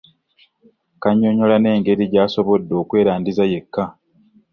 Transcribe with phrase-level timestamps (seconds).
[1.01, 3.83] Kannyonnyola n'engeri gy'asobodde okwerandiza yekka